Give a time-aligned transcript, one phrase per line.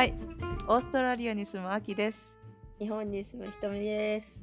[0.00, 0.14] はい、
[0.66, 2.34] オーストラリアに住むアキです。
[2.78, 4.42] 日本に住むひとみです。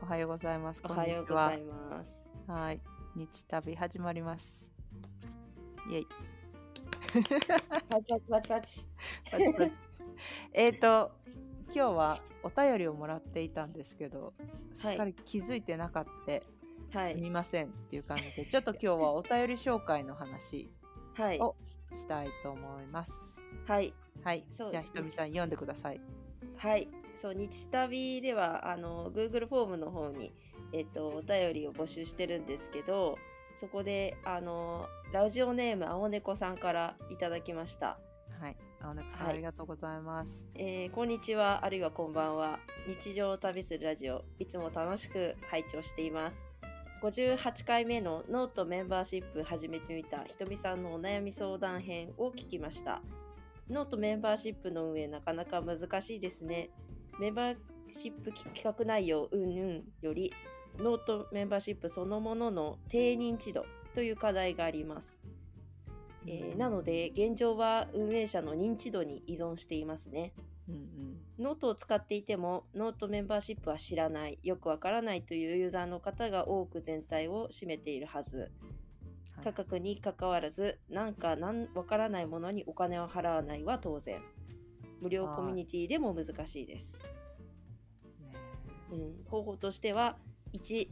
[0.00, 0.80] おはようございます。
[0.84, 2.28] おはようございます。
[2.46, 2.80] はい、
[3.16, 4.70] 日旅始まります。
[5.90, 6.06] イェイ。
[7.90, 8.86] パチパチパチパチ。
[9.32, 9.72] パチ
[10.52, 11.10] えっと、
[11.74, 14.32] 今日はお便りをもらっていたんですけど、
[14.76, 16.06] しっかり気づいてなかっ
[16.92, 17.14] た、はい。
[17.14, 20.70] すみませんっていう感じで、ちょっと今日はお便り紹介の話
[21.14, 21.40] はい。
[21.40, 21.56] お
[21.90, 23.40] したいと思います。
[23.66, 23.92] はい。
[24.22, 26.00] はい、じゃあひとみさん読んでください。
[26.56, 26.88] はい。
[27.16, 30.32] そう、日旅では、あの、Google フォームの方に、
[30.72, 33.18] えっと、お便りを募集してるんですけど、
[33.56, 37.98] そこで、あの、ラジオネーム、青猫さんからいただきました。
[38.40, 40.48] はい、青猫さん、はいありがとうございます。
[40.54, 42.60] えーこんにちは、あるいはこんばんは。
[42.86, 46.48] 日常を旅するラジオ、いつも楽しく拝聴しています。
[47.02, 53.02] 58回目のノートメンバーシップ始めてみたひとみさんのお悩み相談編を聞きました。
[53.70, 56.70] ノートメンバーシップの運営なかなか難しいですね。
[57.20, 57.56] メンバー
[57.90, 60.32] シップ企画内容うんうんより、
[60.78, 65.20] ノートメンバーシップそのものの低認知度という課題があります。
[66.26, 70.32] えーなので現状は運営者の認知度に依存していますね。
[70.68, 78.50] うんうん、ノートを使っていてもノートメンバーシップは知らないよくわからないというユーザーの方が多く全体を占めているはずはい
[79.42, 84.20] 価格にかかわらずなんかなんわからないものにお金を払わないは当然。
[85.00, 86.98] 無料コミュニティでも難しいです、
[88.20, 88.32] ね
[88.90, 90.16] うん、方法としては
[90.54, 90.88] 1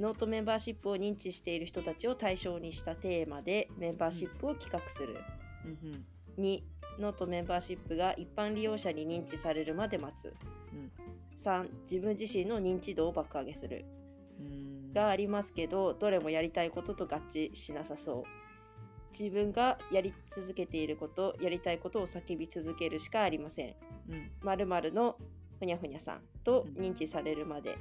[0.00, 5.18] ノートメンバーシップを認知している人たちを対象にしたテーマでメンバーシップを企画する、
[5.64, 5.90] うん。
[5.92, 6.04] うん
[6.38, 6.62] 2
[6.98, 10.34] ノートメンバーシップが一般利用者に認知されるまで待つ。
[10.72, 10.90] うん。
[11.36, 13.84] 3自分自身の認知度を爆上げする。
[13.94, 13.99] うん
[14.94, 18.40] がありますけどどれもやりたいことと合致しなさそう。
[19.18, 23.74] 自分がやり続けていることやりたいことを叫び続けるしかありません。
[24.08, 24.30] うん。
[24.42, 25.16] 〇〇の
[25.58, 27.76] ふにゃふにゃさんと認知されるまで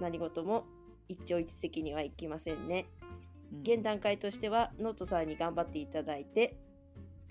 [0.00, 0.66] 何事も
[1.08, 2.86] 一朝一夕にはいきませんね。
[3.52, 3.60] うん。
[3.60, 6.56] 現段階としてはノートさんに頑張っていただいて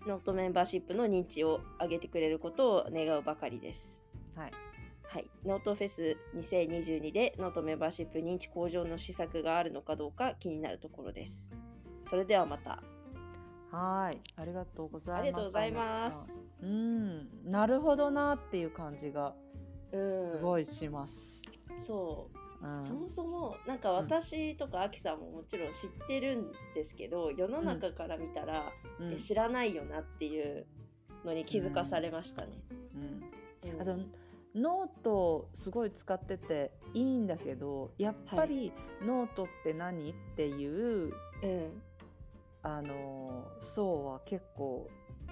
[0.08, 4.02] ノートメンバーシップの認知を上げてくれることを願うばかりです。
[4.36, 4.69] はい
[5.12, 11.50] はい、ノートフェス2022でノートメンバーシップ認知向上の施策があるのかどうか気になるところです。
[12.04, 12.84] それではまた。
[13.72, 15.22] はい、ありがとうございます。
[15.22, 16.40] ありがとうございます。
[16.62, 19.34] うん、なるほどなっていう感じが
[19.92, 21.42] うん、すごいします。
[21.78, 22.30] そ
[22.62, 30.68] う、うん、そもそもなんか私とかアキさんももちろん知ってるんですけど、世の中から見たら、うんえ知らないよなっていう
[31.26, 32.52] のに気づかされましたね。
[32.96, 33.98] うん、うんあと
[34.56, 38.72] ノートすごい使ってていいんだけど、やっぱり
[39.02, 41.82] ノートって何っていううん、
[42.64, 44.90] あの層は結構。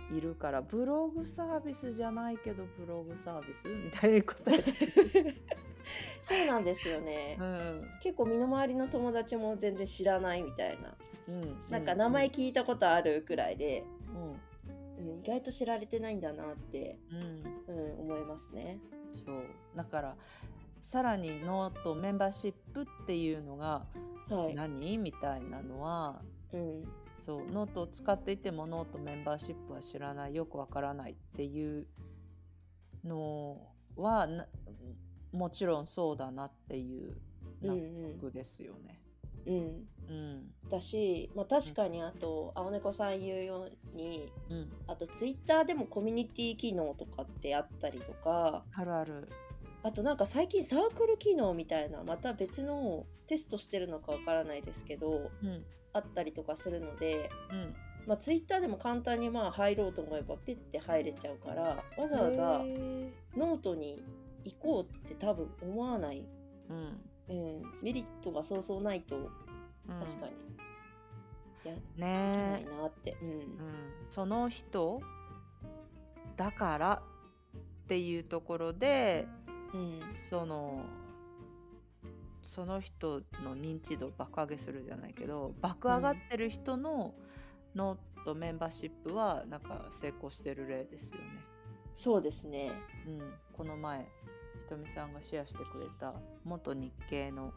[0.09, 5.35] いるからブログサービスじゃないけどブログサービスみたいなことやってる、
[6.23, 7.43] そうなんですよねう。
[7.43, 10.95] ん結構身の回りの友達も全然知らないみたいな。
[11.27, 13.83] うん、なんか名前聞いたことあるくらいで、
[14.15, 16.97] うんうん、意外と知られてないんだなって、
[17.67, 18.79] うんうん、思いますね。
[19.25, 19.45] そう
[19.75, 20.15] だから
[20.81, 23.85] さらにノートメンバーシップっていうのが
[24.29, 24.55] はい。
[24.55, 26.21] 何、みたいなのは
[26.53, 26.83] うん。
[27.13, 31.87] そうノートを使っていてもノートメンバーシップは知らないよくわからないっていう
[33.03, 33.57] の
[33.95, 34.45] はな
[35.31, 37.15] もちろんそうだなっていう
[37.63, 39.01] うん納得ですよね。
[39.45, 39.55] うん。
[39.55, 39.87] うん。
[40.09, 49.27] うんだし、まあ確かにあと、青猫さん言うように、うん、あとツイッターでもコミュニティ機能とかってあったりとか、あるある。
[49.83, 55.65] あとなんか最近サークル機能みたいな、また別のテストしてるのかわからないですけど、うん。
[55.93, 62.61] あったりとかするので、うん、まあツイッターでも簡単にまあ入ろうと思えばピッて入れちゃうから、わざわざ
[63.35, 64.03] ノートに
[64.43, 66.23] 行こうって多分思わない、
[66.69, 67.01] うん。
[67.29, 69.29] うん、メリットがそうそうないとうん
[69.87, 70.33] 確かに。
[71.63, 73.29] やできねないえなって、うん。
[73.29, 73.47] うん、
[74.09, 75.01] その人
[76.35, 77.01] だから
[77.55, 79.27] っていうところで
[79.73, 79.99] うん。
[80.29, 80.85] その
[82.41, 87.13] その人の認知度爆上げするじゃないけど爆上がってる人の
[87.75, 91.23] ノートメンバーシップはなんか成功してる例ですよね。
[91.95, 92.71] そうですね。
[93.05, 94.07] うん、この前
[94.59, 96.13] ひとみさんがシェアしてくれた
[96.45, 97.53] 元日系の、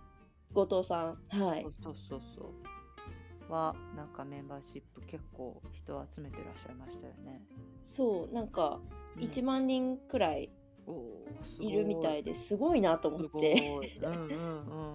[0.53, 1.19] 後藤さん。
[1.29, 1.67] はい。
[1.83, 3.53] そうそうそう。
[3.53, 7.43] はなんかメンバーシップ結構人を集めてらっしゃいましたよね。
[7.83, 8.79] そうなんか
[9.17, 10.51] うん1万人くらい
[11.61, 11.71] い。
[11.71, 13.55] るみたいですごいなと思って。
[14.03, 14.27] うんうん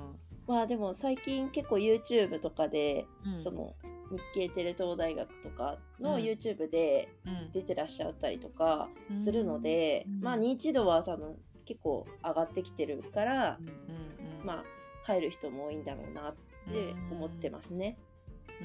[0.07, 0.19] うん。
[0.47, 3.39] まあでも最近結構 YouTube とかで、うん。
[3.39, 3.75] その
[4.11, 6.21] 日系テレ東大学とかのうん。
[6.21, 7.51] YouTube でうん。
[7.51, 9.19] 出てらっしゃったりとかうん。
[9.19, 10.21] するので、うん。
[10.21, 14.45] まあ認知度は多分結構上がってきてるから、うんうん。
[14.45, 14.63] まあ
[15.05, 16.35] 入る人も多いんだろうなっ
[16.71, 17.97] て思ってますね。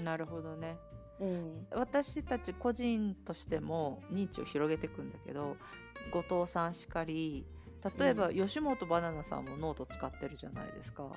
[0.02, 0.76] なるほどね。
[1.20, 5.58] うん、私たち個人としても認知を広げていくんだけど
[6.10, 7.44] 後藤さんしかり
[7.98, 11.10] 例えば、う吉本ばななさんもノート使ってるじゃないですか。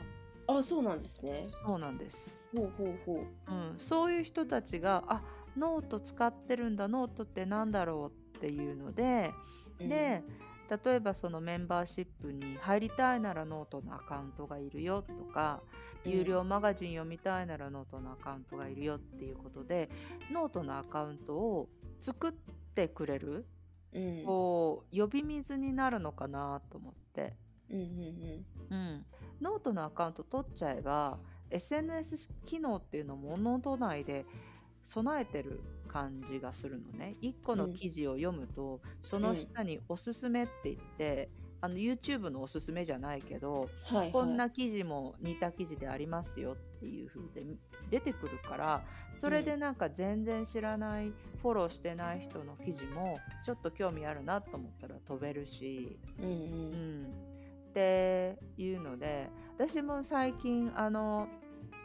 [0.47, 1.43] あそうなんですね。
[1.65, 3.51] そうなんです、ほうほうほう。
[3.51, 5.23] うん、そういう人たちがあ
[5.57, 9.33] ノート使ってるんだノートってなんだろうっていうので、
[9.79, 10.23] で
[10.69, 15.61] 例えばそのメンバーシップに入りたいならノートのアカウントがいるよとか、
[16.05, 16.11] うん。
[16.11, 19.89] 有料マガジン読みたいならノートのアカウントがいるよっていうことで
[20.31, 21.69] ノートのアカウントを
[21.99, 22.31] 作っ
[22.75, 23.45] てくれる、
[23.93, 27.35] うん、うんこう呼び水になるのかなと思って、
[27.69, 29.05] うんうんうん、
[29.41, 31.19] ノートのアカウント取っちゃえば
[31.49, 34.25] SNS 機能っていうのもノート内で
[34.83, 37.15] 備えてる感じがするのね。
[37.21, 41.29] 1個の記事を読むと、その下におすすめって言って、
[41.63, 47.45] あの YouTube のおすすめじゃないけど、はいはい、こんな記事も似た記事でありますよっていう風で
[47.89, 48.83] 出てくるから
[49.13, 57.05] それでなんか全然知らない、フォローしてない人の記事もちょっと興味あるなと思ったら飛べるし、うんううんん、
[57.69, 61.29] っていうので私も最近あの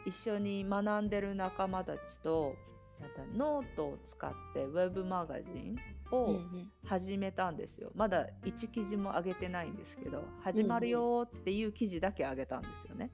[0.05, 2.55] 一緒に学んでる仲間たちと
[2.99, 5.77] なんかノートを使ってウェブマガジン
[6.11, 7.91] をん始めたんですよ。
[7.95, 13.11] まだ1記事も上げてないんですけど始まるよっていう記事だけ上げたんですよね。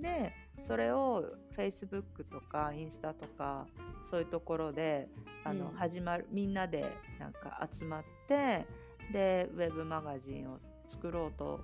[0.00, 3.66] でそれを Facebook とかインスタとか
[4.02, 5.08] そういうところで
[5.44, 5.76] あの、うん。
[5.76, 8.66] 始まるみんなでなんか集まって
[9.12, 11.60] でウェブマガジンを作ろうと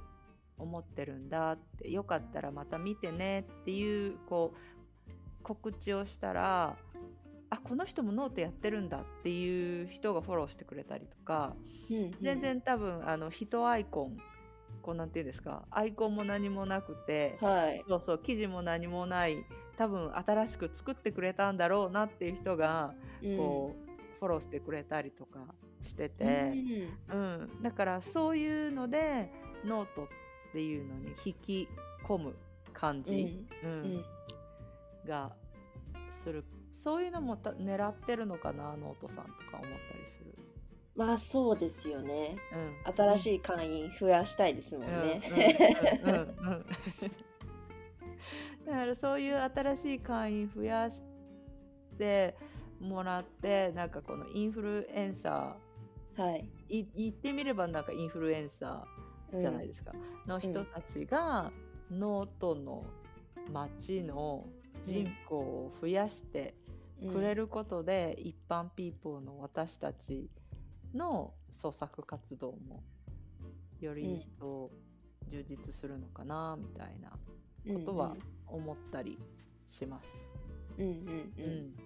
[0.59, 4.80] 思ってるんだってよかったらまた見てねっていうこう
[5.43, 6.77] 告知をしたら
[7.51, 11.57] あこの人もノートやってるんだっていう人がフォローしてくれたりとか
[11.91, 12.13] うんうん。
[12.21, 14.17] 全然多分あの人アイコン
[14.83, 17.83] こうなんていうんですかアイコンも何もなくてはい。
[17.89, 19.45] そうそう記事も何もない
[19.77, 22.95] 多分新しく作ってくれたんだろうなっていう人が
[23.37, 25.41] こう、フォローしてくれたりとか
[25.81, 26.11] してうん。
[26.11, 26.53] て、
[27.09, 27.51] うん。
[27.63, 29.33] だからそういうので
[29.65, 31.69] ノートっていうのに引き
[32.07, 32.37] 込む
[32.75, 33.71] 感じ、うん。
[33.71, 33.81] うん。
[33.83, 34.05] うん
[35.07, 35.33] が
[36.11, 39.69] するそういうのもた狙ってるのかなノートさんとか思った
[39.99, 40.35] りする。
[40.97, 42.37] まあそうですよね。
[42.87, 45.23] うん、新しい会員増やしたいですもんね。
[46.05, 46.25] うんうんうんうんう
[46.57, 46.67] ん
[48.67, 51.03] だからそういう新しい会員増やし
[51.99, 52.37] て
[52.81, 55.57] もらってなんかこのインフルエンサ
[56.17, 56.49] はい。
[56.69, 59.93] ーい言ってみればなんかインフルエンサーじゃないですか、
[60.27, 61.51] の人たちが
[61.91, 62.85] ノートの
[63.53, 64.47] 町の
[64.83, 66.55] 人口を増やして
[67.03, 67.13] うん。
[67.13, 70.31] くれることで、一般ピーポーの私たち
[70.95, 72.83] の創作活動も
[73.81, 74.71] より一層
[75.29, 77.11] 充実するのかなみたいな
[77.75, 78.17] ことは
[78.47, 79.19] 思ったり
[79.67, 80.29] します。
[80.79, 80.95] うんうんう
[81.39, 81.53] うん。
[81.69, 81.77] ん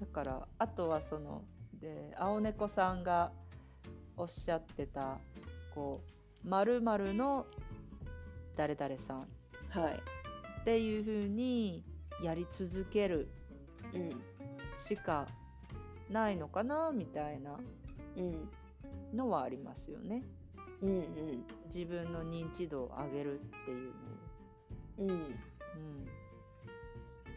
[0.00, 1.42] だからあとはその
[1.80, 3.32] で青猫さんが
[4.16, 5.18] おっしゃってた
[5.74, 6.02] こ
[6.44, 7.46] う〇〇の
[8.56, 9.22] 誰々さん。
[9.22, 9.26] っ
[9.70, 10.15] はい。
[10.66, 11.84] ていう風に
[12.20, 13.28] やり続ける
[13.94, 14.20] うん
[14.78, 15.28] しか
[16.10, 17.56] ないのかなみたいな
[18.16, 18.48] うん
[19.16, 20.24] のはありますよね。
[20.82, 21.04] うんうん
[21.72, 23.92] 自分の認知度を上げるっていう
[24.98, 25.08] うん。
[25.08, 25.18] のを。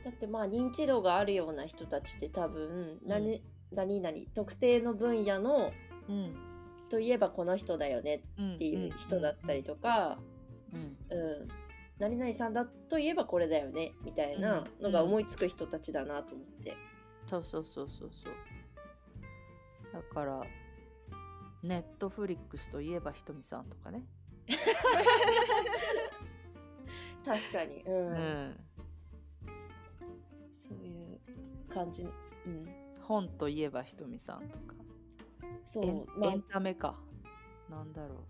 [0.04, 5.72] だってまあ認知度があるような人たちって多分何、何々特定の分野の
[6.08, 6.36] うんうん
[6.90, 10.18] といえばこの人だよねうん、っていう人だったりとか、
[10.74, 11.49] うんうん、
[12.00, 16.78] 何々さんだといえばこれだよねみたいなのが思いつく人たちだなと思って。
[17.28, 18.10] そうそうそうそう。
[18.12, 18.34] そう。
[19.94, 20.42] だから
[21.62, 24.06] ネットフリックスといえばひとみさんとかね、
[27.26, 28.08] 確かに、うん。
[28.08, 28.60] うん、
[30.54, 31.20] そういう
[31.68, 32.04] 感じ、
[32.46, 32.68] うん、
[33.02, 34.76] 本といえばひとみさんとか。
[35.66, 36.08] そう。
[36.18, 36.32] まあ。
[36.32, 36.96] エンタメか。
[37.70, 38.24] なんだろ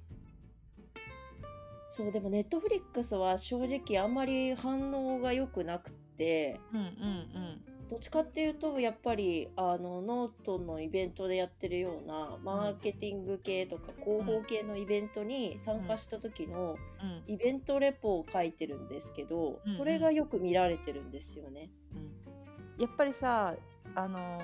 [1.91, 6.59] そうでもネットフリックスは正直あんまり反応が良くなくて。
[6.73, 7.61] ううんうん。
[7.89, 17.09] どっちかっていうとやっぱりあのノートのイベントでやってるようなマーケティング系とか広報系のイベントに参加した時のうん。
[17.09, 19.75] うんイベントレポを書いてるんですけどうんうん。
[19.75, 21.71] それがよく見られてるんですよね。
[21.95, 22.81] うん。
[22.81, 23.55] やっぱりさ
[23.95, 24.41] あのー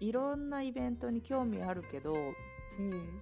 [0.00, 3.20] いろんなイベントに興味あるけどうん。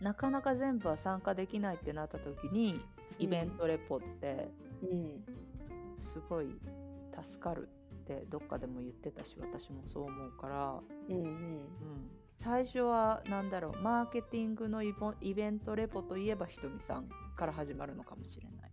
[0.00, 2.80] なかなか全部は参加できないってなった時に
[3.18, 4.50] イベントレポって
[4.82, 5.24] うん
[5.96, 6.58] すごい
[7.22, 7.68] 助かる
[8.02, 11.24] ってどっかでも言ってたし私もそう思うから、うんうん。
[11.24, 11.60] うん、
[12.38, 18.70] 最初は何だろうマーケティングのイボイベントレポといえばひとみさんから始まるのかもしれない。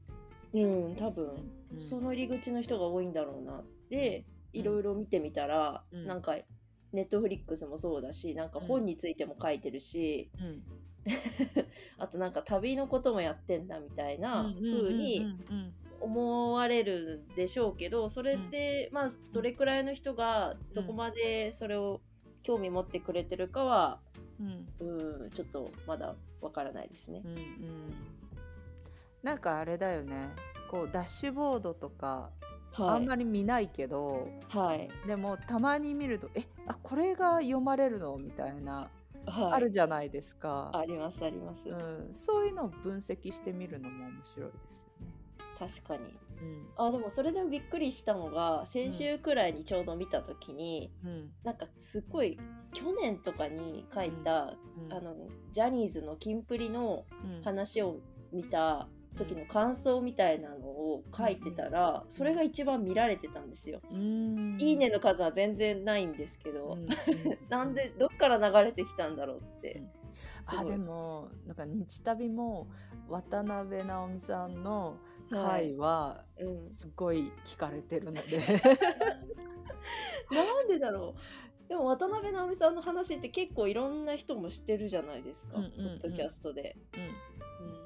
[0.52, 1.82] うん多分、うん。
[1.82, 6.08] その入り口の人が多いんだろうなでいろいろ見てみたら、うん。
[6.08, 6.36] なんか
[6.92, 10.64] ネットフリックスもそうだしなんか本についても書いてるし、うん
[11.98, 15.36] あとなんか旅のこともやってんだみたいな風に
[16.02, 22.02] 思われるでしょうけどそれって、まあどれくらいの人がどこまでそれを
[22.44, 24.00] 興味持ってくれてるかは、
[24.40, 25.24] うんうん。
[25.24, 27.22] うん、ちょっとまだわからないですね。
[27.26, 27.28] う。
[27.28, 27.46] んうん。
[29.22, 30.30] なんかあれだよね。
[30.72, 32.32] こうダッシュボードとか
[32.72, 34.90] はい、あんまり見ないけど、はい。
[35.08, 38.16] でもたまに見るとえあこれが読まれるの？
[38.18, 38.90] みたいな、
[39.26, 45.14] はい、あるじゃないですか、ありますあります、うん、そういうのを分析してみるのも面白いですよね。
[45.60, 46.18] 確かに。
[46.42, 46.68] うん。
[46.78, 51.32] あでもそれでもびっくりしたのが先週くらいにちょうど見た時に、うん。
[51.44, 52.40] なんかすごい
[52.72, 54.94] 去年とかに書いた、うん。
[54.94, 55.16] あの
[55.54, 57.42] ジャニーズのキンプリのうん。
[57.44, 58.00] 話を
[58.32, 58.88] 見た
[59.20, 63.82] 時の感想みたいなのを書いてたら、それが一番見られてたんですよ。
[63.92, 64.58] うん。
[64.60, 66.90] いいねの数は全然ないんですけど、うんうん
[67.50, 69.84] なんでどっから流れてきたんだろうって。
[70.48, 72.68] あでもなんか日旅も
[73.08, 74.98] 渡辺直美さんの
[75.30, 78.40] 回はうん、すごい聞かれてるので、
[80.32, 81.70] なんでだろう。
[81.70, 86.00] でも渡辺直美さんの話って結構いろんな人も知ってるじゃないですか、うんうんうん。
[86.00, 86.76] ポッドキャストで。
[86.96, 87.79] うん、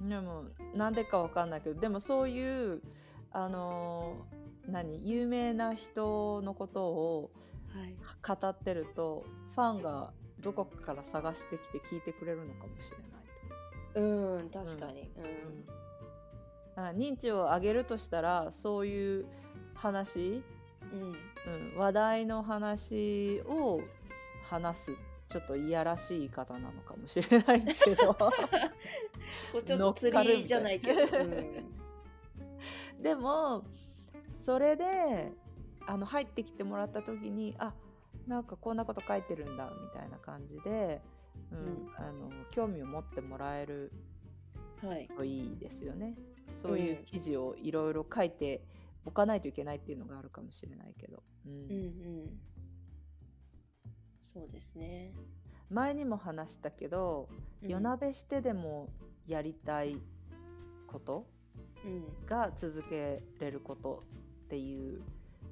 [0.00, 2.82] でもなんでかわかんないけどでもそういう
[3.32, 5.00] あのー何？
[5.08, 7.30] 有名な人のことを
[7.74, 7.94] うんはい、
[8.40, 13.08] 語ってるとファンがどこかから探してきて聞いてくれるのかもしれない
[13.94, 15.02] うん確かに。
[15.14, 15.58] と、ううん。
[15.60, 19.26] ん、だから認知を上げるとしたらそういう
[19.74, 20.42] 話、
[20.92, 21.14] うん。
[21.72, 23.80] うん、話題の話を
[24.48, 24.96] 話す
[25.28, 28.16] ちょっといやらしい言い方なのかもしれないけど
[29.52, 31.00] こうちょっと釣りじゃないけど。
[33.02, 33.64] でも
[34.32, 35.32] それで
[35.86, 37.74] あの入ってきてもらった時にあ
[38.26, 41.00] なんかこんなこと書いてるんだみたいな感じで、
[41.52, 43.92] うんうんあの興味を持ってもらえる
[44.82, 45.08] うんはい。
[45.08, 46.16] といいですよね。
[46.50, 48.62] そういううん記事をいろいろ書いて
[49.04, 51.84] おかないといけないっていうのがあるかもしれないけど、うんうんう
[52.26, 52.40] ん。
[54.22, 55.12] そうですね。
[55.70, 57.28] 前にも話したけど、
[57.62, 58.88] うん夜なべしてでも
[59.28, 59.98] やりたい
[60.86, 61.26] こと？
[61.84, 62.26] うん。
[62.26, 64.02] が続けれること
[64.46, 65.00] っていう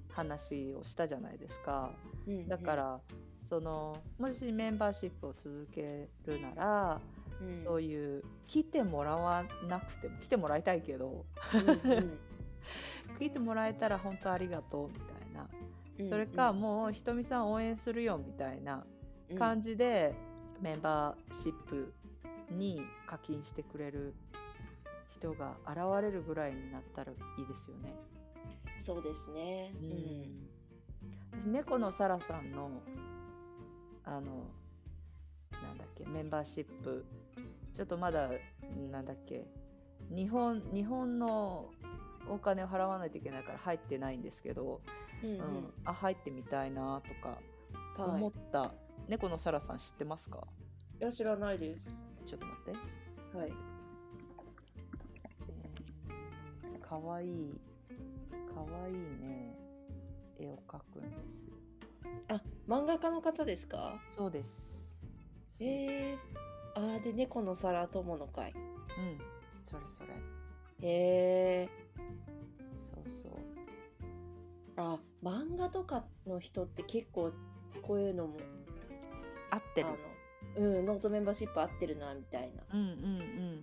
[0.09, 1.93] 話をしたじゃないですか。
[2.27, 3.01] うんだか、ら
[3.41, 7.01] そのもしメンバーシップを続けるなら、
[7.41, 7.57] うん。
[7.57, 12.19] そういう来てもらわなくても来てもらいたいけどうんうん。
[13.21, 15.49] 来てもらえたら本当ありがとうみたいな、
[15.99, 16.09] うん。
[16.09, 18.87] それかもうひとみさん応援するよみたいな
[19.31, 19.39] うん。
[19.39, 20.15] 感じで、
[20.61, 21.93] メンバーシップ
[22.51, 24.15] に課金してくれる
[25.09, 27.95] 人が現れるぐらいになったらいいですよね。
[28.81, 29.73] そうですね。
[29.75, 32.71] ううんん、猫のサラさんの
[34.05, 34.45] あの
[35.63, 37.05] なんだっけメンバーシップ
[37.73, 38.31] ちょっとまだ
[38.91, 39.47] なんだっけ
[40.11, 41.71] 日本日本の
[42.29, 44.81] お金を払わないといけないから入ってないんですけど、
[45.23, 47.39] うんうんあ入ってみたいなとか
[47.99, 48.75] うんはい思った、
[49.09, 50.47] 猫のサラさん知ってますか？
[51.01, 52.03] いや知らないです。
[52.27, 53.53] ちょっと待って、はい。
[56.65, 57.61] えー、かわいい。
[58.53, 59.57] かわいいね。
[60.39, 61.47] 絵を描くんです。
[62.29, 63.95] あ漫画家の方ですか？
[64.11, 65.01] そうです。
[65.61, 68.53] えー、あーで猫の皿友の会。
[68.53, 69.19] うん。
[69.63, 70.09] それそれ。
[70.09, 71.69] へえ
[72.77, 73.33] そうそう。
[74.77, 77.33] あ漫画とかの人って結構
[77.83, 78.37] こういうのも
[79.51, 79.89] あ合ってる。
[79.89, 79.97] の、
[80.57, 82.63] うん、ノートメンバーシップ合ってるなみたいな。
[82.73, 82.95] うんうんうん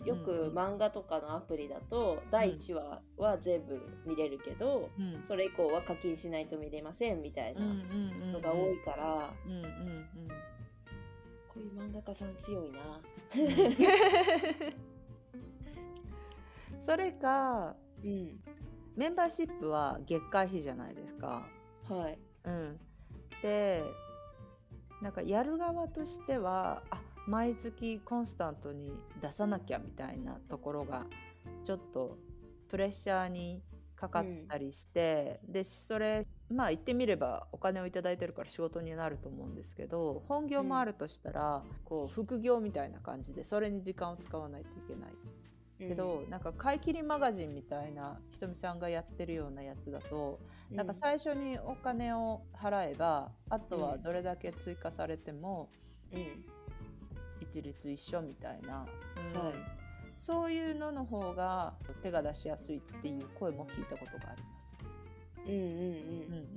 [0.02, 9.70] うんよく漫画とかのアプリだと第1話は全部見れるけど、うんそれ以降は課金しないと見れませんみたいなうんのが多いから、うんうんうん
[11.48, 13.00] こういう漫画家さん強いな。
[16.82, 18.40] それかうん、
[18.98, 21.48] メンバーシップは月会費じゃないですか。
[21.88, 22.20] はい。
[22.46, 22.80] うん、
[23.42, 23.84] で
[25.04, 31.06] なんかやる側としてはあ毎月コンスタントに出さなきゃみたいなところが
[31.66, 32.18] ちょっと
[32.70, 33.62] プレッシャーに
[33.98, 45.12] かかったりして、でそれまあ言ってみればお金をいただいてるから仕事になると思うんですけど本業もあるとしたら、こう副業みたいな感じでそれに時間を使わないといけない。
[45.86, 55.70] うけど、なんか買い切りマガジンみたいなひとみさんがやってるようなやつだと、うん、なんか最初にお金を払えばあとはどれだけ追加されても
[56.12, 56.46] うん。
[57.42, 58.86] 一律一緒みたいな、
[59.36, 59.48] うん。
[59.48, 59.54] はい
[60.16, 64.78] そういうのの方が手が出しやすいっていう声も聞いたことがあります。
[65.46, 65.60] うんうん。
[65.60, 65.66] うん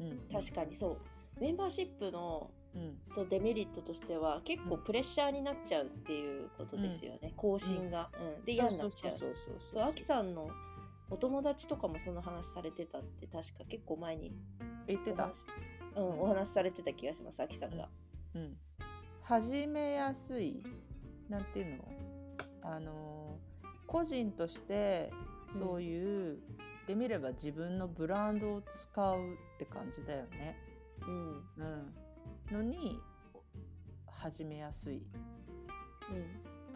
[0.03, 1.41] うんうん、確かにそう。
[1.41, 2.99] メンバーシップのうん。
[3.09, 8.45] そうデメリットとしては結構プレッシャーになっちゃうっていうことですよね、更新が、うん。
[8.45, 9.19] で嫌になっちゃう。
[9.19, 10.49] そうそうそうアキさんの
[11.11, 14.33] お友達とかもその話されてたって確か結構前に
[14.87, 15.33] 言ってた、
[15.97, 17.89] うん、お話しされてた気がしますアキさんが、
[18.35, 18.57] うん、
[19.23, 20.63] 始めやすい
[21.29, 21.85] なんていうの？
[22.63, 23.39] あの
[23.87, 25.13] 個人として
[25.49, 26.39] そういう、
[26.89, 30.57] で見れば自分のブランドを使うって感じだよね。
[31.07, 31.29] うん。
[31.57, 31.95] うん、
[32.51, 33.01] のに
[34.07, 35.03] 始めやすい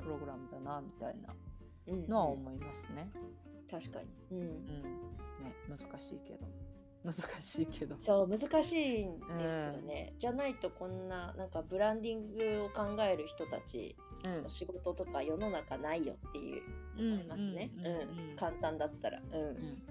[0.03, 1.35] プログラムだなみたいな
[1.87, 1.95] うん。
[1.95, 3.11] うんのは思いますね。
[3.71, 4.39] 確かに、うん。
[4.39, 4.93] うん、ね
[5.69, 6.47] 難しいけど。
[7.03, 7.97] 難しいけど。
[8.01, 14.43] そう難しいんですよね、じゃないとこんななんかブランディングを考える人たちうん。
[14.43, 16.63] の仕事とか世の中ないよっていう。
[16.99, 17.87] 思いますね、うん。
[17.87, 17.89] う
[18.35, 18.37] ん。
[18.37, 19.21] 簡単だったら。
[19.33, 19.41] うん。
[19.41, 19.83] うん。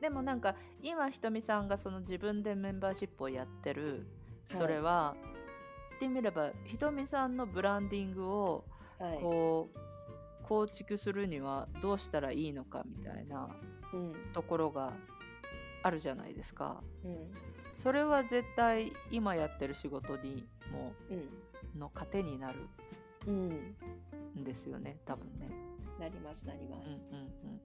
[0.00, 4.06] でもなんか今ひとみさんがその自分でメンバーシップをやってる
[4.50, 5.14] それは、
[5.90, 8.64] 言ってみればひとみさんのブランディングを
[8.98, 9.78] はいこう
[10.42, 13.48] 構築するにはどうしたらいいのかみたいな
[13.92, 14.92] うんところが
[15.82, 16.82] あるじゃないですか。
[17.04, 17.30] うん
[17.76, 21.14] それは絶対今やってる仕事にもう
[21.76, 22.66] んの糧になる
[23.26, 23.48] うん
[24.36, 25.48] んですよね多分ね。
[25.98, 27.60] なりますなりまうんす、うんうんうん。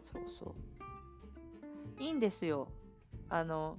[0.00, 0.54] そうそ
[1.98, 2.02] う。
[2.02, 2.68] いいんですよ。
[3.28, 3.76] あの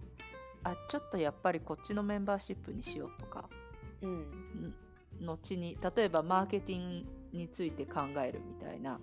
[0.63, 3.49] あちょっとやっぱりこっちのメンバーシップにしようとか。
[4.01, 4.19] うん。
[4.19, 4.75] ん
[5.25, 8.99] 後に例えばマーケティングについて考えるみたいな。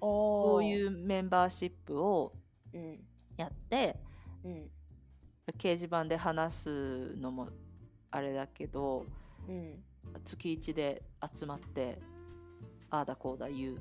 [0.00, 2.32] そそういううメンバーシップを
[2.72, 3.00] うん。
[3.36, 3.96] やって
[4.44, 4.70] うん
[5.58, 7.48] 掲示板で話すのも
[8.10, 9.06] あれだけど
[9.48, 9.82] うん。
[10.24, 11.02] 月1で
[11.34, 11.98] 集まって
[12.90, 13.80] ああだこうだ言う。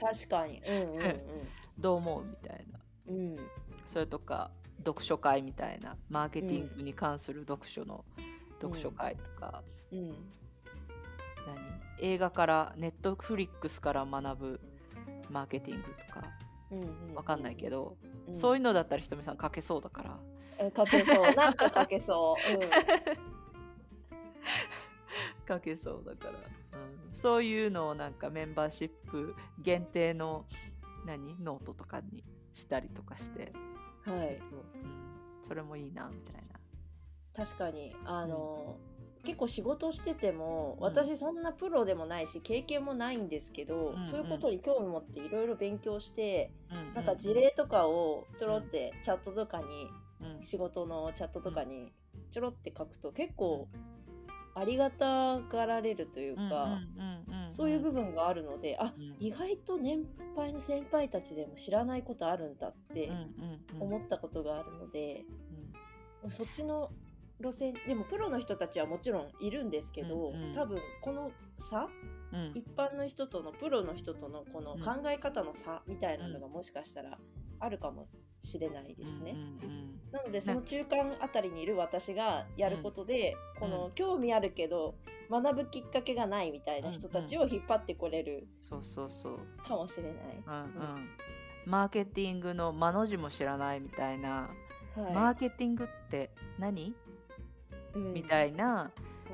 [0.00, 0.60] 確かに。
[0.66, 1.20] うんうん
[1.78, 2.80] どう思うみたいな。
[3.06, 3.36] うんうん。
[3.86, 8.04] それとか読書会みたいなマーケティングに関する読書の
[8.60, 9.62] 読書会とか、
[9.92, 10.08] うん。
[10.08, 10.16] 何？
[12.00, 14.60] 映画からネットフリックスから学ぶ
[15.30, 16.24] マーケティングとか。
[16.70, 18.34] うんうんわかんないけど、うん。
[18.34, 20.18] そういうのだったらひとみさん書けそうだから。
[20.66, 21.34] うん書けそう。
[21.34, 22.40] なんか書けそう、
[25.48, 26.34] 書けそうだから、う
[27.10, 30.44] ん、そういうのをなんかメンバーシップ限定の
[31.06, 31.42] 何？
[31.42, 33.60] ノートとかにしたりとかして、うん、
[34.10, 34.36] はい。
[34.36, 34.40] うん、
[35.42, 36.58] それもいいなみたいな。
[37.34, 37.94] 確かに。
[38.04, 38.76] あの、
[39.24, 40.84] 結構仕事しててもうん。
[40.84, 44.04] 私そんなプロでもないし経験もないんですけど、うんうん。
[44.06, 49.64] そういうことに興味持っていろいろ勉強して、うんなんか事例とかをちょろってチャットとかに、
[50.20, 50.44] うん。
[50.44, 51.92] 仕事のチャットとかに
[52.30, 53.68] ちょろって書くと結構
[54.58, 56.80] ありがたがられるというか、
[57.48, 59.16] そういう部分があるのであうん。
[59.18, 60.04] 意外と年
[60.36, 63.10] 配の先輩たちでも知らないことあるんだって
[63.78, 65.24] 思ったことがあるので。
[66.22, 66.30] うん。
[66.30, 66.90] そっちの
[67.40, 70.52] 路線でもプロの人たちはもちろんいるんですけど、うんうん。
[70.52, 71.88] 多分この差
[72.32, 72.52] うん。
[72.54, 74.80] 一般の人とのプロの人とのこのうん。
[74.80, 77.18] 考え方の差みたいなのがもしかしたら
[77.60, 78.08] あるかも
[78.40, 79.32] しれないですね。
[79.32, 84.94] うんうんなのでその中間あたりにいる私がやることで、この興味あるけど
[85.30, 89.38] 学ぶきっかけがないみたいな人たちを引っ張ってこれるそうそうそう。
[89.62, 90.14] かもしれない。
[90.46, 91.08] うんうん。
[91.66, 94.48] マーケティングの間の字も知らないみたいな、
[94.96, 95.12] はい。
[95.12, 96.94] マーケティングって何？
[97.92, 98.14] うん。
[98.14, 98.90] みたいなは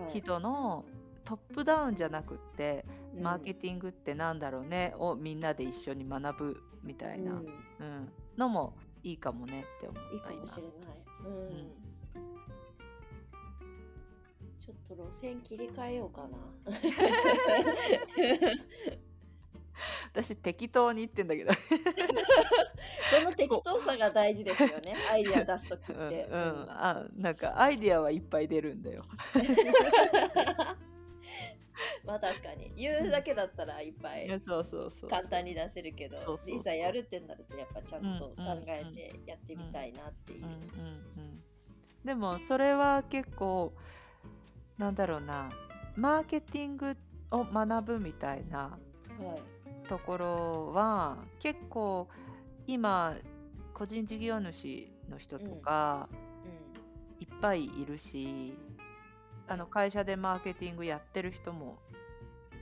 [0.09, 0.19] い。
[0.19, 0.85] 人の
[1.25, 7.39] トップダウンじゃなくって、うんマーケティングってなんだろうねをみんなで一緒に学ぶみたいな、うん。
[7.39, 8.13] うん。
[8.37, 10.73] のもいいかもねって思ったいいかもしれない。
[11.25, 11.33] うん。
[11.59, 11.85] ん。
[14.59, 16.29] ちょっと路線切り替えようかな。
[20.13, 21.53] 私適当に言ってんだけど。
[23.11, 24.95] その適当さが大事ですよね。
[25.13, 26.29] アイディア出すときっうん、て。
[26.31, 29.03] うん、あなんかアイディアはいっぱい出るんだよ
[32.05, 32.73] まあ確かに。
[32.77, 35.11] 言うだけだったらいっぱいいやそうそうそうそう。
[35.11, 36.17] 簡単に出せるけど
[36.49, 38.69] いざやるってなるとやっぱちゃんと考うんうん。
[38.69, 40.45] えてやってみたいなっていう。
[40.45, 41.43] うんうんうん、
[42.05, 43.73] でもそれは結構
[44.79, 45.51] なんだろうな。
[45.97, 46.97] マーケティング
[47.31, 48.79] を学ぶみたいな
[49.19, 49.89] はい。
[49.89, 52.09] ところは結構
[52.67, 53.17] 今
[53.75, 56.09] 個人事業主の人とか
[57.21, 58.57] いっぱいいるし、
[59.47, 61.79] あの会社でマーケティングやってる人も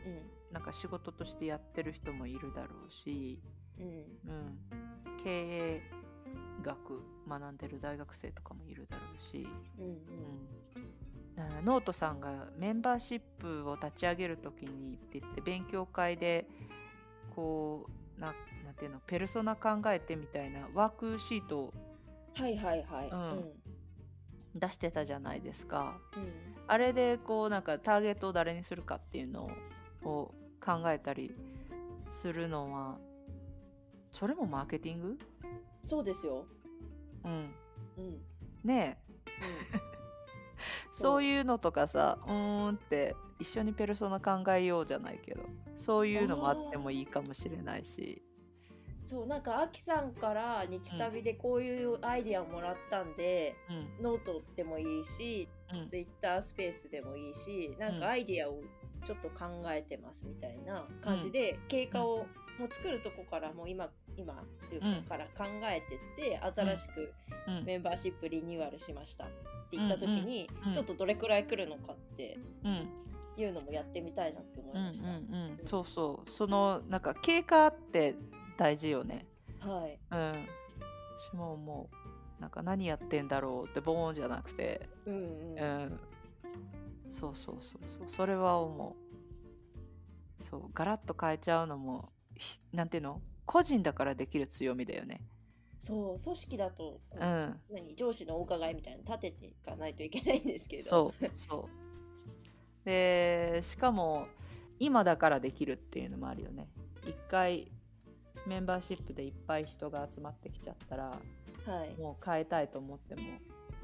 [0.04, 0.12] うん。
[0.12, 3.40] うんなんか仕事としてやってる人もいるだろうし、
[3.78, 3.86] うん。
[3.86, 4.58] うん、
[5.24, 5.82] 経営
[6.62, 9.86] 学学んでる大学生とかもいるだろうし、うん。
[9.86, 9.96] うん、
[11.36, 16.46] だからノートさんがメンバーシップを立ち上げる時にって言って勉強会で
[17.34, 17.86] こ
[18.18, 21.74] うななんていうのペルソナ考えてみたいなワークシートを
[22.34, 23.08] はいはいはい。
[23.08, 23.18] うん。
[23.18, 23.61] うん
[24.54, 25.98] 出してたじゃないですか。
[26.16, 26.32] うん。
[26.66, 29.50] あれでこうなんかターゲットを誰にするかっていうの
[30.04, 30.34] を
[30.64, 31.34] 考えたり
[32.06, 32.98] するのは
[34.10, 35.18] それもマーケティング？
[35.84, 36.46] そうですよ。
[37.24, 37.54] うん。
[37.98, 38.04] うん。
[38.04, 38.22] うん。
[38.64, 39.12] ねえ
[40.92, 45.42] そういうのとかさうーんって一緒にペルソナ考えようじゃないけど
[45.74, 48.22] そういうのもあってもいいかもしれないし
[49.04, 53.54] そうなんかアキさんから日旅でこういうアイディアをもらったんで、
[53.98, 54.04] うん。
[54.04, 55.84] ノートでもいいし、うん。
[55.86, 58.00] ツイッタースペースでもいいしなんうん。
[58.00, 58.60] かアイディアを
[59.04, 62.26] ちょっと考えてますみたいな感じで、経過を
[62.58, 65.02] もう作るとこからもう今今っていうかうん。
[65.02, 67.12] から考えてって新しく
[67.48, 67.64] うん。
[67.64, 69.28] メンバーシップリニューアルしましたっ
[69.70, 72.88] て言った時に、うんうんちょっとどれくらい来るのかってうん。
[73.38, 75.08] いうのもやってみたいなって思いうんうんました。
[75.08, 75.58] うん。
[75.64, 76.30] そうそう。
[76.30, 78.14] そのなんか経過って
[78.56, 79.26] 大事よね。
[79.60, 80.48] はい、うん。
[81.16, 81.90] 私もも
[82.38, 84.88] うなんか何やってんだろうってボーンじゃなくて。
[85.06, 85.58] うんうん。
[85.58, 86.00] うん。
[87.10, 88.08] そうそうそうそう。
[88.08, 88.96] それは思
[90.40, 90.42] う。
[90.42, 90.62] そう。
[90.74, 93.20] ガラッと変えちゃうのもひなんていうの？
[93.44, 95.20] 個人だからできる強みだよね。
[95.78, 96.18] そう。
[96.18, 97.60] 組織だとこううん。
[97.70, 97.94] 何？
[97.94, 100.82] 上司のお伺いみたいなの立てていかないといけないんですけど。
[100.82, 101.30] そう。
[101.36, 102.84] そう。
[102.84, 104.26] でしかも
[104.80, 106.68] 今だからできるっていうのもあるよね。
[107.06, 107.70] 一回
[108.46, 111.20] メンバーシップでいっぱい人が集まってきちゃったらは
[111.86, 112.00] い。
[112.00, 113.22] もう変えたいと思っても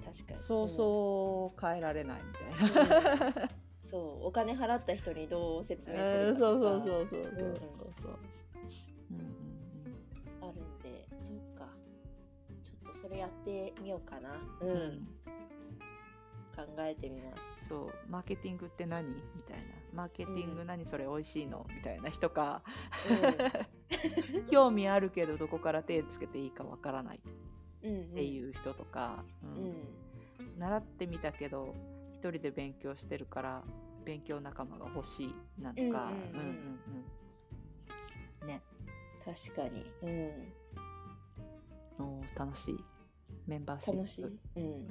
[0.05, 0.37] 確かに。
[0.38, 2.29] そうそう変えられないみ
[2.66, 6.40] うんたいな、そうお金払った人にどう説明すうんるか。
[6.40, 7.21] そうそうそうそうそう。
[7.21, 7.61] うんそう
[8.03, 8.18] そう
[9.11, 9.14] う。
[9.14, 11.07] んうんあるんで。
[11.18, 11.66] そっか。
[12.64, 14.31] ちょっとそれやってみようかな。
[14.61, 14.77] うん、うん。
[14.77, 15.09] うん
[16.59, 17.68] 考えてみます。
[17.68, 17.94] そう。
[18.09, 19.14] マーケティングって何？
[19.14, 19.62] みたいな。
[19.92, 21.64] マーケティング何それ美味しいの？
[21.73, 22.64] みたいな人か。
[24.51, 27.21] 興味あるけどどこから手つけていいかわからない。
[27.85, 28.01] うんうん。
[28.03, 29.55] っていう人とか、うん。
[29.55, 29.77] うん。
[30.59, 31.77] 習ってみたけど
[32.11, 33.62] 一人で勉強してるから
[34.05, 35.97] 勉強仲間が欲しいなのか、うんうんうん。
[36.01, 36.49] うんうん
[38.42, 38.49] うん。
[38.49, 38.61] ね。
[39.25, 39.85] 確かに。
[40.03, 40.07] う
[42.01, 42.05] ん。
[42.05, 42.85] おー楽しい。
[43.47, 43.97] メンバーシップ。
[43.99, 44.25] 楽しい。
[44.57, 44.88] うん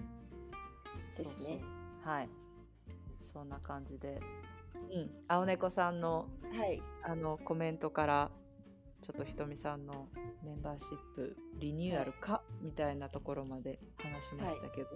[1.18, 1.60] ですね
[2.04, 2.30] はい。
[3.22, 4.20] そんな感じで。
[4.74, 5.12] うん。
[5.28, 6.82] 青猫さんのはい。
[7.04, 8.32] あのコメントから
[9.02, 10.08] ちょっとひとみさんの
[10.44, 14.90] メンバーシップリニューアルか、みたいなところまで話しましたけど、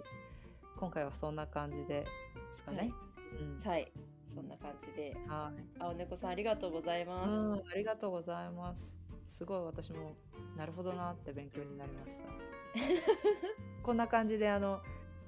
[0.78, 2.04] 今回はそんな感じで
[2.52, 2.78] すかね？
[2.78, 2.92] はい。
[3.40, 3.58] うん。
[3.68, 3.92] はい。
[4.34, 5.16] そんな感じで。
[5.28, 5.62] はい。
[5.78, 8.90] 青猫さんありがとうございます、うん、ありがとうございます。
[9.26, 10.16] すごい私も
[10.56, 12.28] なるほどなって勉強になりました。
[13.82, 14.80] こんな感じであの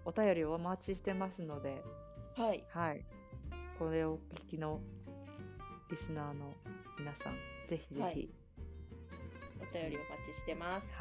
[0.05, 1.83] お便りをお待ちしてますので、
[2.37, 2.65] はい。
[2.71, 3.05] はい、
[3.79, 4.81] これをお聞きの
[5.91, 6.55] リスナーの
[6.99, 7.35] 皆さん、
[7.69, 8.21] ぜひぜひ、ははい。
[8.21, 8.29] い、
[9.61, 10.95] お便りお待ちしてます。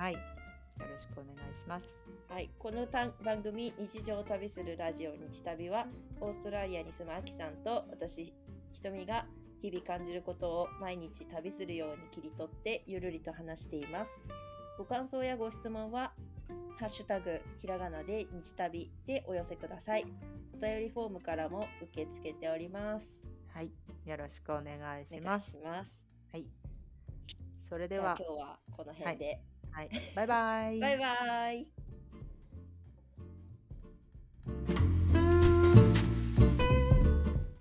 [0.80, 2.00] よろしくお願いします。
[2.30, 5.86] はい、このた番組「日常を旅するラジオ日旅は」
[6.20, 8.34] オーストラリアに住むアキさんと私
[8.72, 9.28] ひとみが
[9.62, 14.20] 日々感じることを毎日旅するように切り取ってゆるりと話しています。
[14.78, 16.14] ご感想やご質問は
[16.84, 20.06] 「ハッシュタグひらがなで日旅」でお寄せください。
[20.54, 23.24] お便りフォームからも受け付けております。
[23.54, 23.72] はい、
[24.06, 25.52] よろしくお願いします。
[25.52, 26.06] します。
[26.34, 26.50] はい、
[27.62, 28.18] それでは。
[28.20, 29.40] 今日はこの辺で、
[29.72, 30.80] はい、バイバイ。
[30.82, 31.83] バイバイ